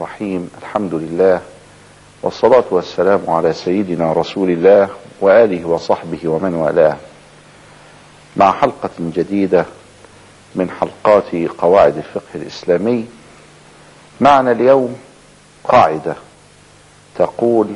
الرحيم 0.00 0.50
الحمد 0.62 0.94
لله 0.94 1.42
والصلاة 2.22 2.64
والسلام 2.70 3.30
على 3.30 3.52
سيدنا 3.52 4.12
رسول 4.12 4.50
الله 4.50 4.88
وآله 5.20 5.64
وصحبه 5.64 6.28
ومن 6.28 6.54
والاه. 6.54 6.96
مع 8.36 8.52
حلقة 8.52 8.90
جديدة 8.98 9.66
من 10.54 10.70
حلقات 10.70 11.34
قواعد 11.58 11.96
الفقه 11.96 12.34
الإسلامي 12.34 13.06
معنا 14.20 14.52
اليوم 14.52 14.96
قاعدة 15.64 16.16
تقول 17.16 17.74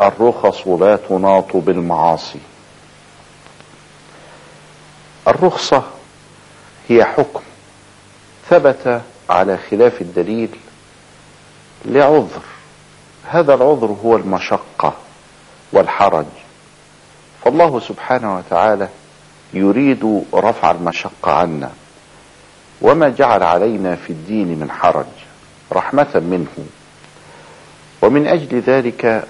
الرخص 0.00 0.68
لا 0.68 0.96
تناط 0.96 1.56
بالمعاصي. 1.56 2.40
الرخصة 5.28 5.82
هي 6.88 7.04
حكم 7.04 7.42
ثبت 8.50 9.02
على 9.30 9.56
خلاف 9.56 10.00
الدليل 10.00 10.50
لعذر. 11.84 12.42
هذا 13.30 13.54
العذر 13.54 13.96
هو 14.04 14.16
المشقة 14.16 14.94
والحرج. 15.72 16.26
فالله 17.44 17.80
سبحانه 17.80 18.36
وتعالى 18.36 18.88
يريد 19.54 20.24
رفع 20.34 20.70
المشقة 20.70 21.32
عنا. 21.32 21.70
وما 22.80 23.08
جعل 23.08 23.42
علينا 23.42 23.96
في 23.96 24.10
الدين 24.10 24.58
من 24.58 24.70
حرج 24.70 25.06
رحمة 25.72 26.14
منه. 26.14 26.66
ومن 28.02 28.26
أجل 28.26 28.60
ذلك 28.60 29.24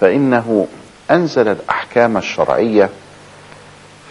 فإنه 0.00 0.66
أنزل 1.10 1.48
الأحكام 1.48 2.16
الشرعية 2.16 2.90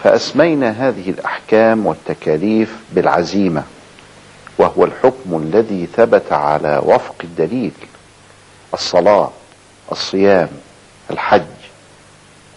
فأسمينا 0.03 0.69
هذه 0.69 1.09
الأحكام 1.09 1.85
والتكاليف 1.85 2.75
بالعزيمة. 2.91 3.63
وهو 4.59 4.85
الحكم 4.85 5.37
الذي 5.43 5.85
ثبت 5.85 6.33
على 6.33 6.81
وفق 6.83 7.15
الدليل. 7.23 7.71
الصلاة 8.73 9.31
الصيام 9.91 10.49
الحج 11.11 11.41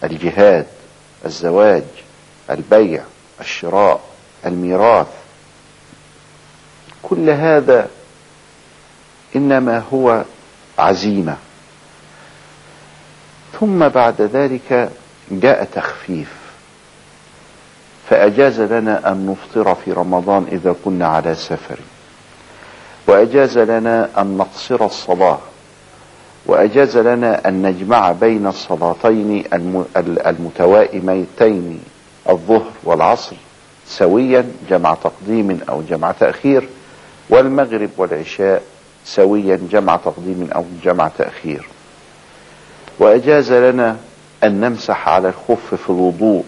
الجهاد 0.03 0.65
الزواج 1.25 1.83
البيع 2.49 3.03
الشراء 3.39 4.01
الميراث. 4.45 5.07
كل 7.03 7.29
هذا 7.29 7.87
إنما 9.35 9.83
هو 9.93 10.23
عزيمة. 10.79 11.37
ثم 13.59 13.87
بعد 13.87 14.21
ذلك 14.21 14.91
جاء 15.31 15.63
تخفيف. 15.63 16.33
فأجاز 18.09 18.61
لنا 18.61 19.11
أن 19.11 19.25
نفطر 19.25 19.75
في 19.75 19.91
رمضان 19.91 20.47
إذا 20.51 20.75
كنا 20.85 21.07
على 21.07 21.35
سفر. 21.35 21.79
وأجاز 23.13 23.57
لنا 23.57 24.09
أن 24.21 24.37
نقصر 24.37 24.85
الصلاة 24.85 25.39
وأجاز 26.45 26.97
لنا 26.97 27.47
أن 27.47 27.61
نجمع 27.61 28.11
بين 28.11 28.47
الصلاتين 28.47 29.43
المتوائمتين 30.27 31.79
الظهر 32.29 32.71
والعصر 32.83 33.35
سويا 33.87 34.51
جمع 34.69 34.93
تقديم 34.93 35.59
أو 35.69 35.81
جمع 35.89 36.11
تأخير 36.11 36.69
والمغرب 37.29 37.89
والعشاء 37.97 38.61
سويا 39.05 39.59
جمع 39.71 39.95
تقديم 39.95 40.49
أو 40.55 40.65
جمع 40.83 41.07
تأخير. 41.17 41.67
وأجاز 42.99 43.51
لنا 43.53 43.97
أن 44.43 44.59
نمسح 44.59 45.09
على 45.09 45.27
الخف 45.27 45.75
في 45.75 45.89
الوضوء 45.89 46.43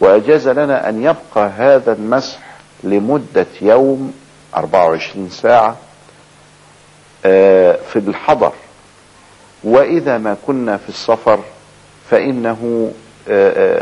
وأجاز 0.00 0.48
لنا 0.48 0.88
أن 0.88 1.02
يبقى 1.02 1.50
هذا 1.56 1.92
المسح 1.92 2.38
لمدة 2.84 3.46
يوم 3.62 4.12
24 4.56 5.30
ساعة 5.30 5.76
في 7.92 7.96
الحضر. 7.96 8.52
وإذا 9.64 10.18
ما 10.18 10.36
كنا 10.46 10.76
في 10.76 10.88
السفر 10.88 11.40
فإنه 12.10 12.92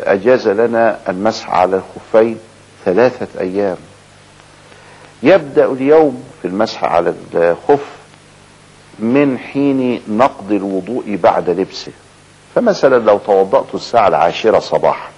أجاز 0.07 0.49
لنا 0.49 0.99
المسح 1.09 1.51
على 1.51 1.77
الخفين 1.77 2.39
ثلاثة 2.85 3.41
أيام. 3.41 3.77
يبدأ 5.23 5.65
اليوم 5.73 6.25
في 6.43 6.49
المسح 6.49 6.85
على 6.85 7.15
الخف 7.35 7.87
من 8.99 9.39
حين 9.39 10.03
نقض 10.09 10.53
الوضوء 10.53 11.17
بعد 11.23 11.51
لبسه. 11.51 11.93
فمثلا 12.55 13.05
لو 13.05 13.19
توضأت 13.19 13.75
الساعة 13.75 14.09
العاشرة 14.09 14.59
صباحا 14.59 15.09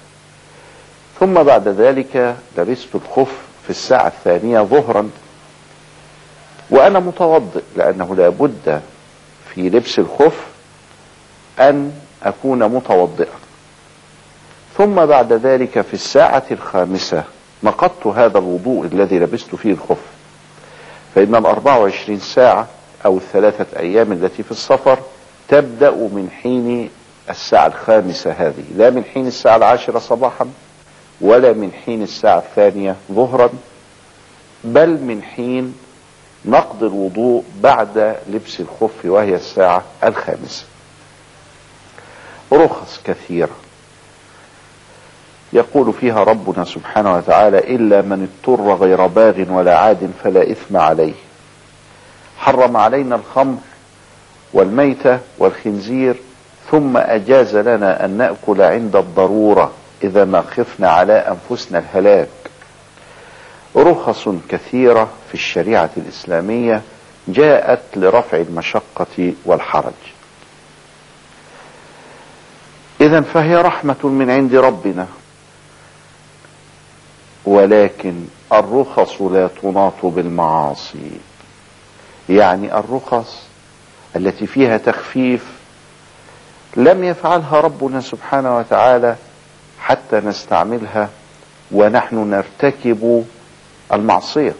ثم 1.20 1.34
بعد 1.42 1.68
ذلك 1.68 2.36
لبست 2.58 2.94
الخف 2.94 3.32
في 3.64 3.70
الساعة 3.70 4.06
الثانية 4.06 4.60
ظهرا 4.60 5.10
وأنا 6.70 6.98
متوضئ 6.98 7.62
لأنه 7.76 8.14
لابد 8.16 8.80
في 9.54 9.68
لبس 9.70 9.98
الخف 9.98 10.46
أن 11.60 11.92
أكون 12.22 12.58
متوضئا. 12.68 13.38
ثم 14.78 14.94
بعد 15.06 15.32
ذلك 15.32 15.80
في 15.80 15.94
الساعة 15.94 16.44
الخامسة 16.50 17.24
نقضت 17.62 18.06
هذا 18.06 18.38
الوضوء 18.38 18.86
الذي 18.86 19.18
لبست 19.18 19.54
فيه 19.54 19.72
الخف. 19.72 19.98
فإن 21.14 21.34
الأربع 21.34 21.76
وعشرين 21.76 22.18
ساعة 22.20 22.66
أو 23.06 23.16
الثلاثة 23.16 23.78
أيام 23.78 24.12
التي 24.12 24.42
في 24.42 24.50
السفر 24.50 24.98
تبدأ 25.48 25.90
من 25.90 26.28
حين 26.42 26.90
الساعة 27.30 27.66
الخامسة 27.66 28.30
هذه. 28.32 28.64
لا 28.76 28.90
من 28.90 29.04
حين 29.04 29.26
الساعة 29.26 29.56
العاشرة 29.56 29.98
صباحا 29.98 30.46
ولا 31.20 31.52
من 31.52 31.72
حين 31.84 32.02
الساعة 32.02 32.38
الثانية 32.38 32.96
ظهرا 33.12 33.50
بل 34.64 34.88
من 34.90 35.22
حين 35.22 35.74
نقض 36.44 36.82
الوضوء 36.84 37.44
بعد 37.62 38.16
لبس 38.28 38.60
الخف 38.60 39.04
وهي 39.04 39.34
الساعة 39.34 39.82
الخامسة. 40.04 40.64
رخص 42.52 43.00
كثيرة 43.04 43.56
يقول 45.52 45.92
فيها 45.92 46.24
ربنا 46.24 46.64
سبحانه 46.64 47.14
وتعالى 47.14 47.58
إلا 47.58 48.02
من 48.02 48.28
اضطر 48.28 48.74
غير 48.74 49.06
باغ 49.06 49.52
ولا 49.52 49.78
عاد 49.78 50.10
فلا 50.24 50.52
إثم 50.52 50.76
عليه. 50.76 51.14
حرم 52.38 52.76
علينا 52.76 53.14
الخمر 53.14 53.58
والميتة 54.52 55.18
والخنزير 55.38 56.16
ثم 56.70 56.96
أجاز 56.96 57.56
لنا 57.56 58.04
أن 58.04 58.10
نأكل 58.10 58.62
عند 58.62 58.96
الضرورة 58.96 59.72
إذا 60.04 60.24
ما 60.24 60.42
خفنا 60.42 60.90
على 60.90 61.12
أنفسنا 61.12 61.78
الهلاك. 61.78 62.28
رخص 63.78 64.28
كثيرة 64.48 65.10
في 65.28 65.34
الشريعة 65.34 65.90
الإسلامية 65.96 66.82
جاءت 67.28 67.82
لرفع 67.96 68.36
المشقة 68.38 69.32
والحرج. 69.44 69.92
إذا 73.00 73.20
فهي 73.20 73.56
رحمة 73.56 73.96
من 74.04 74.30
عند 74.30 74.54
ربنا. 74.54 75.06
ولكن 77.44 78.24
الرخص 78.52 79.22
لا 79.22 79.48
تناط 79.62 80.04
بالمعاصي. 80.06 81.10
يعني 82.28 82.78
الرخص 82.78 83.42
التي 84.16 84.46
فيها 84.46 84.76
تخفيف 84.78 85.44
لم 86.76 87.04
يفعلها 87.04 87.60
ربنا 87.60 88.00
سبحانه 88.00 88.56
وتعالى 88.56 89.16
حتى 89.80 90.16
نستعملها 90.16 91.08
ونحن 91.72 92.16
نرتكب 92.30 93.24
المعصية. 93.92 94.54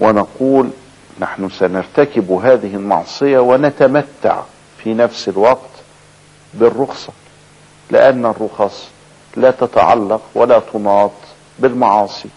ونقول 0.00 0.70
نحن 1.20 1.48
سنرتكب 1.48 2.30
هذه 2.30 2.74
المعصية 2.74 3.38
ونتمتع 3.38 4.40
في 4.82 4.94
نفس 4.94 5.28
الوقت 5.28 5.70
بالرخصة 6.54 7.12
لأن 7.90 8.26
الرخص 8.26 8.88
لا 9.36 9.50
تتعلق 9.50 10.22
ولا 10.34 10.58
تناط 10.58 11.10
بالمعاصي. 11.58 12.28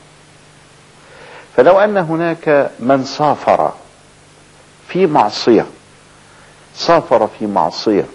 فلو 1.55 1.79
أن 1.79 1.97
هناك 1.97 2.71
من 2.79 3.03
سافر 3.03 3.71
في 4.87 5.07
معصية 5.07 5.65
سافر 6.75 7.27
في 7.39 7.47
معصية 7.47 8.05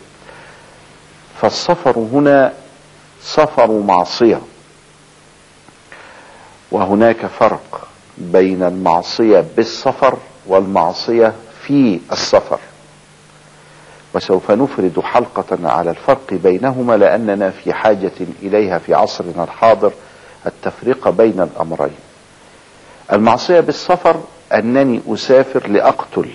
فالسفر 1.40 1.98
هنا 1.98 2.52
سفر 3.22 3.70
معصية. 3.70 4.40
وهناك 6.70 7.26
فرق 7.26 7.88
بين 8.18 8.62
المعصية 8.62 9.44
بالسفر 9.56 10.18
والمعصية 10.46 11.32
في 11.66 12.00
السفر. 12.12 12.58
وسوف 14.14 14.50
نفرد 14.50 15.00
حلقة 15.00 15.68
على 15.70 15.90
الفرق 15.90 16.34
بينهما 16.34 16.96
لأننا 16.96 17.50
في 17.50 17.72
حاجة 17.72 18.12
إليها 18.42 18.78
في 18.78 18.94
عصرنا 18.94 19.44
الحاضر 19.44 19.92
التفرقه 20.46 21.10
بين 21.10 21.40
الأمرين. 21.40 21.96
المعصية 23.12 23.60
بالسفر 23.60 24.20
أنني 24.52 25.00
أسافر 25.08 25.68
لأقتل 25.68 26.28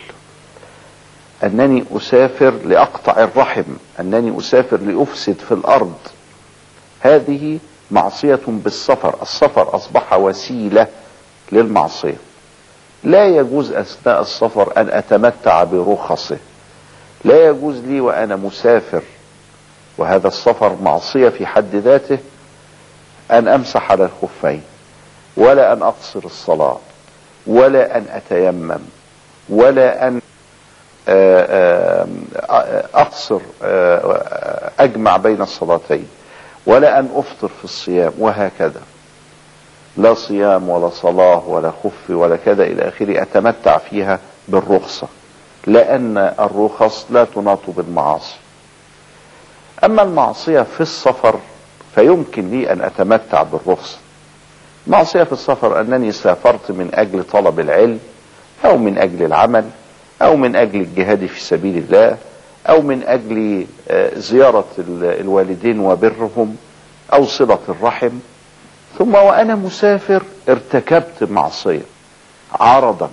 أنني 1.44 1.84
أسافر 1.92 2.50
لأقطع 2.66 3.24
الرحم 3.24 3.64
أنني 4.00 4.40
أسافر 4.40 4.78
لأفسد 4.78 5.36
في 5.48 5.52
الأرض. 5.52 5.98
هذه 7.00 7.60
معصية 7.92 8.40
بالسفر 8.48 9.16
السفر 9.22 9.76
أصبح 9.76 10.14
وسيلة 10.14 10.88
للمعصية. 11.52 12.18
لا 13.04 13.26
يجوز 13.26 13.72
أثناء 13.72 14.22
السفر 14.22 14.74
أن 14.78 14.90
أتمتع 14.90 15.64
برخصه. 15.64 16.38
لا 17.24 17.50
يجوز 17.50 17.76
لي 17.80 18.02
وأنا 18.02 18.36
مسافر 18.36 19.02
وهذا 19.98 20.28
السفر 20.28 20.76
معصية 20.82 21.30
في 21.30 21.46
حد 21.46 21.76
ذاته 21.76 22.18
أن 23.32 23.48
أمسح 23.48 23.92
على 23.92 24.04
الخفين 24.04 24.62
ولا 25.38 25.74
أن 25.74 25.82
أقصر 25.82 26.20
الصلاة 26.26 26.78
ولا 27.48 27.98
أن 27.98 28.06
أتيمم 28.10 28.80
ولا 29.50 30.08
أن 30.08 30.22
أقصر 32.94 33.40
أجمع 34.80 35.18
بين 35.18 35.42
الصلاتين. 35.42 36.08
ولا 36.66 37.00
أن 37.00 37.10
أفطر 37.16 37.48
في 37.48 37.64
الصيام 37.64 38.12
وهكذا. 38.20 38.82
لا 39.98 40.14
صيام 40.14 40.70
ولا 40.70 40.90
صلاة 40.90 41.48
ولا 41.48 41.72
خف 41.84 42.10
ولا 42.10 42.36
كذا 42.36 42.64
إلى 42.64 42.88
آخره 42.88 43.22
أتمتع 43.22 43.78
فيها 43.78 44.20
بالرخصة 44.48 45.08
لأن 45.68 46.18
الرخص 46.18 47.06
لا 47.10 47.24
تناط 47.24 47.60
بالمعاصي. 47.68 48.36
أما 49.84 50.02
المعصية 50.02 50.62
في 50.62 50.82
السفر 50.82 51.40
فيمكن 51.96 52.52
لي 52.52 52.72
أن 52.72 52.82
أتمتع 52.82 53.44
بالرخصة. 53.44 53.98
معصية 54.88 55.24
في 55.24 55.32
السفر 55.32 55.82
أنني 55.82 56.12
سافرت 56.12 56.72
من 56.72 56.90
أجل 56.94 57.24
طلب 57.24 57.60
العلم 57.60 58.00
أو 58.66 58.78
من 58.78 58.98
أجل 58.98 59.26
العمل 59.26 59.70
أو 60.22 60.36
من 60.36 60.56
أجل 60.56 60.82
الجهاد 60.82 61.26
في 61.26 61.42
سبيل 61.42 61.78
الله 61.78 62.18
أو 62.70 62.82
من 62.82 63.04
أجل 63.04 63.66
زيارة 64.16 64.66
الوالدين 65.02 65.80
وبرهم 65.80 66.56
أو 67.14 67.26
صلة 67.26 67.60
الرحم. 67.70 68.10
ثم 68.98 69.16
وأنا 69.16 69.56
مسافر 69.56 70.24
ارتكبت 70.50 71.24
معصية 71.24 71.82
عرضا 72.60 73.10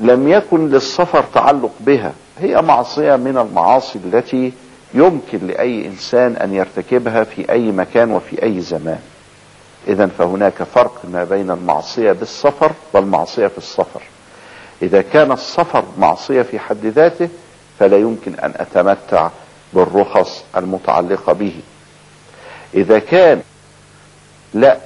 لم 0.00 0.28
يكن 0.28 0.68
للسفر 0.68 1.24
تعلق 1.34 1.72
بها. 1.80 2.12
هي 2.38 2.62
معصية 2.62 3.16
من 3.16 3.38
المعاصي 3.38 3.98
التي 4.04 4.52
يمكن 4.94 5.46
لأي 5.46 5.86
إنسان 5.86 6.36
أن 6.36 6.54
يرتكبها 6.54 7.24
في 7.24 7.52
أي 7.52 7.70
مكان 7.70 8.10
وفي 8.10 8.42
أي 8.42 8.60
زمان. 8.60 9.00
اذا 9.88 10.06
فهناك 10.06 10.62
فرق 10.62 11.02
ما 11.12 11.24
بين 11.24 11.50
المعصية 11.50 12.12
بالسفر 12.12 12.72
والمعصية 12.92 13.46
في 13.46 13.58
السفر. 13.58 14.02
إذا 14.82 15.02
كان 15.02 15.32
السفر 15.32 15.84
معصية 15.98 16.42
في 16.42 16.58
حد 16.58 16.86
ذاته 16.86 17.28
فلا 17.82 17.96
يمكن 17.96 18.34
أن 18.34 18.52
أتمتع 18.56 19.30
بالرخص 19.72 20.44
المتعلقة 20.56 21.32
به. 21.32 21.60
إذا 22.74 22.98
كان 22.98 23.42
لا 24.54 24.78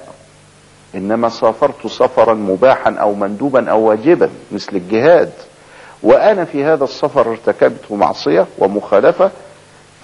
إنما 0.95 1.29
سافرت 1.29 1.87
سفرا 1.87 2.33
مباحا 2.33 2.91
أو 2.93 3.13
مندوبا 3.13 3.69
أو 3.69 3.79
واجبا 3.81 4.29
مثل 4.51 4.75
الجهاد 4.75 5.31
وأنا 6.03 6.45
في 6.45 6.63
هذا 6.63 6.83
السفر 6.83 7.31
ارتكبت 7.31 7.91
معصية 7.91 8.45
ومخالفة 8.57 9.31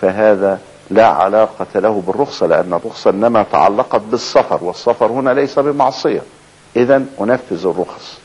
فهذا 0.01 0.59
لا 0.89 1.05
علاقة 1.07 1.79
له 1.79 2.03
بالرخصة 2.07 2.45
لأن 2.47 2.73
الرخصة 2.73 3.09
إنما 3.09 3.43
تعلقت 3.43 4.01
بالسفر 4.01 4.63
والسفر 4.63 5.05
هنا 5.05 5.29
ليس 5.29 5.59
بمعصية. 5.59 6.21
إذا 6.75 7.03
أنفذ 7.21 7.67
الرخص. 7.67 8.19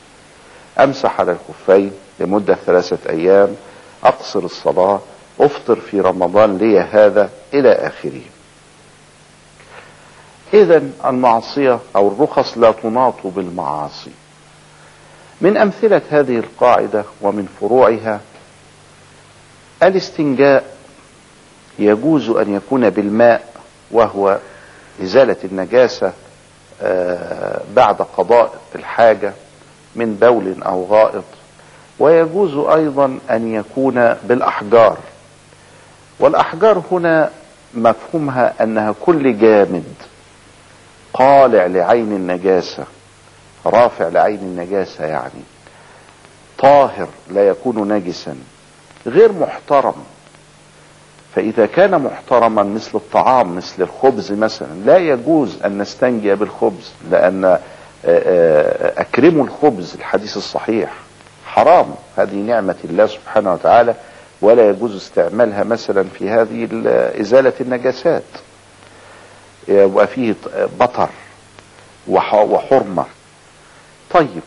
أمسح 0.79 1.19
على 1.19 1.31
الخفين 1.31 1.91
لمدة 2.19 2.57
ثلاثة 2.65 3.09
أيام 3.09 3.55
أقصر 4.03 4.39
الصلاة 4.39 4.99
أفطر 5.39 5.75
في 5.79 6.01
رمضان 6.01 6.57
لي 6.57 6.79
هذا 6.79 7.29
إلى 7.53 7.71
آخره. 7.71 8.21
اذا 10.53 10.83
المعصية 11.05 11.79
أو 11.95 12.07
الرخص 12.07 12.57
لا 12.57 12.71
تناط 12.71 13.27
بالمعاصي. 13.27 14.11
من 15.41 15.57
أمثلة 15.57 16.01
هذه 16.09 16.37
القاعدة 16.39 17.03
ومن 17.21 17.47
فروعها 17.59 18.19
الاستنجاء 19.83 20.75
يجوز 21.79 22.29
أن 22.29 22.55
يكون 22.55 22.89
بالماء 22.89 23.53
وهو 23.91 24.39
إزالة 25.03 25.37
النجاسة 25.43 26.13
بعد 27.75 28.01
قضاء 28.17 28.53
الحاجة 28.75 29.33
من 29.95 30.15
بول 30.15 30.63
أو 30.63 30.85
غائط. 30.85 31.23
ويجوز 31.99 32.57
أيضا 32.57 33.19
أن 33.29 33.53
يكون 33.53 34.15
بالأحجار. 34.23 34.97
والأحجار 36.19 36.83
هنا 36.91 37.29
مفهومها 37.73 38.53
أنها 38.63 38.95
كل 39.01 39.37
جامد 39.39 39.93
قالع 41.13 41.65
لعين 41.65 42.11
النجاسة 42.11 42.83
رافع 43.65 44.07
لعين 44.07 44.39
النجاسة 44.39 45.05
يعني 45.05 45.41
طاهر 46.57 47.07
لا 47.31 47.47
يكون 47.47 47.93
نجسا 47.93 48.35
غير 49.07 49.31
محترم. 49.31 49.95
فإذا 51.35 51.65
كان 51.65 52.01
محترما 52.01 52.63
مثل 52.63 52.91
الطعام 52.95 53.55
مثل 53.55 53.81
الخبز 53.83 54.31
مثلا 54.31 54.73
لا 54.85 54.97
يجوز 54.97 55.57
أن 55.65 55.77
نستنجي 55.77 56.35
بالخبز 56.35 56.91
لأن 57.11 57.59
أكرموا 58.97 59.45
الخبز 59.45 59.95
الحديث 59.95 60.37
الصحيح. 60.37 60.93
حرام. 61.49 61.95
هذه 62.17 62.35
نعمة 62.35 62.75
الله 62.83 63.07
سبحانه 63.07 63.53
وتعالى 63.53 63.95
ولا 64.41 64.69
يجوز 64.69 64.95
استعمالها 64.95 65.63
مثلا 65.63 66.03
في 66.03 66.29
هذه 66.29 66.67
إزالة 67.21 67.53
النجاسات. 67.61 68.23
يبقى 69.67 70.07
فيه 70.07 70.35
بطر 70.79 71.09
وحرمة. 72.07 73.05
طيب 74.11 74.41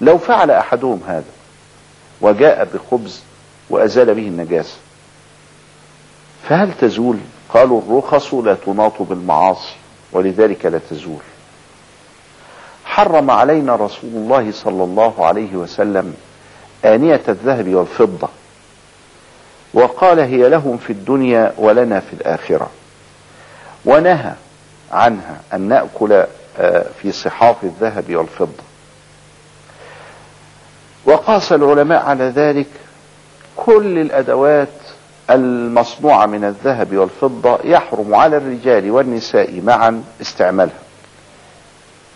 لو 0.00 0.18
فعل 0.18 0.50
أحدهم 0.50 1.00
هذا 1.06 1.24
وجاء 2.20 2.68
بخبز 2.74 3.20
وأزال 3.70 4.14
به 4.14 4.22
النجاسة 4.28 4.76
فهل 6.48 6.72
تزول؟ 6.80 7.18
قالوا 7.54 7.80
الرخص 7.80 8.34
لا 8.34 8.54
تناط 8.54 9.02
بالمعاصي 9.02 9.74
ولذلك 10.12 10.66
لا 10.66 10.80
تزول. 10.90 11.20
حرم 12.98 13.30
علينا 13.30 13.76
رسول 13.76 14.10
الله 14.14 14.52
صلى 14.52 14.84
الله 14.84 15.26
عليه 15.26 15.56
وسلم 15.56 16.14
آنية 16.84 17.20
الذهب 17.28 17.74
والفضة. 17.74 18.28
وقال 19.74 20.20
هي 20.20 20.48
لهم 20.48 20.76
في 20.76 20.92
الدنيا 20.92 21.52
ولنا 21.58 22.00
في 22.00 22.12
الآخرة. 22.12 22.70
ونهى 23.84 24.32
عنها 24.92 25.36
أن 25.54 25.60
نأكل 25.60 26.24
في 27.02 27.12
صحاف 27.12 27.56
الذهب 27.64 28.16
والفضة. 28.16 28.62
وقاس 31.04 31.52
العلماء 31.52 32.02
على 32.02 32.24
ذلك 32.24 32.68
كل 33.56 33.98
الأدوات 33.98 34.68
المصنوعة 35.30 36.26
من 36.26 36.44
الذهب 36.44 36.96
والفضة 36.96 37.58
يحرم 37.64 38.14
على 38.14 38.36
الرجال 38.36 38.90
والنساء 38.90 39.60
معا 39.60 40.04
استعمالها. 40.20 40.87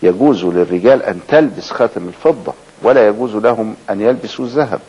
يجوز 0.03 0.45
للرجال 0.45 1.03
أن 1.03 1.19
تلبس 1.27 1.71
خاتم 1.71 2.07
الفضة 2.07 2.53
ولا 2.81 3.07
يجوز 3.07 3.35
لهم 3.35 3.75
أن 3.89 4.01
يلبسوا 4.01 4.45
الذهب. 4.45 4.79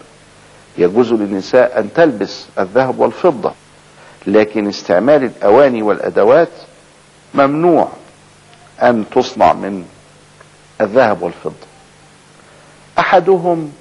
يجوز 0.79 1.13
للنساء 1.13 1.81
أن 1.81 1.93
تلبس 1.93 2.47
الذهب 2.59 2.99
والفضة 2.99 3.53
لكن 4.27 4.69
استعمال 4.69 5.25
الأواني 5.25 5.83
والأدوات 5.83 6.49
ممنوع 7.35 7.89
أن 8.83 9.05
تصنع 9.15 9.53
من 9.53 9.85
الذهب 10.81 11.23
والفضة. 11.23 11.67
أحدهم 12.99 13.73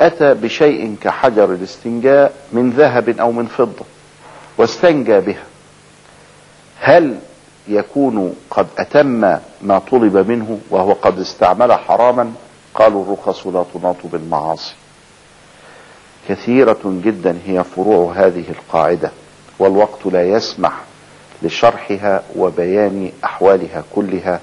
أتى 0.00 0.34
بشيء 0.34 0.96
كحجر 1.00 1.52
الاستنجاء 1.52 2.34
من 2.52 2.70
ذهب 2.70 3.08
أو 3.08 3.32
من 3.32 3.46
فضة 3.46 3.84
واستنجى 4.58 5.20
بها. 5.20 5.44
هل 6.80 7.18
يكون 7.68 8.34
قد 8.50 8.66
أتم 8.78 9.20
ما 9.62 9.78
طلب 9.90 10.16
منه 10.30 10.58
وهو 10.70 10.92
قد 10.92 11.18
استعمل 11.18 11.72
حراما 11.72 12.32
قالوا 12.74 13.04
الرخص 13.04 13.46
لا 13.46 13.64
تناط 13.74 13.96
بالمعاصي. 14.04 14.74
كثيرة 16.28 16.78
جدا 16.84 17.38
هي 17.46 17.64
فروع 17.64 18.12
هذه 18.12 18.44
القاعدة 18.50 19.10
والوقت 19.58 20.06
لا 20.06 20.28
يسمح 20.28 20.72
لشرحها 21.42 22.22
وبيان 22.36 23.12
أحوالها 23.24 23.84
كلها 23.94 24.40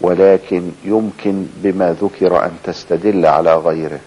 ولكن 0.00 0.70
يمكن 0.84 1.46
بما 1.56 1.96
ذكر 2.02 2.44
أن 2.44 2.50
تستدل 2.64 3.26
على 3.26 3.54
غيره. 3.56 4.00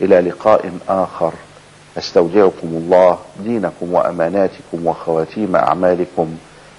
إلى 0.00 0.20
لقاء 0.20 0.72
آخر 0.88 1.32
أستودعكم 1.98 2.68
الله 2.68 3.18
دينكم 3.44 3.92
وأماناتكم 3.92 4.86
وخواتيم 4.86 5.56
أعمالكم. 5.56 6.36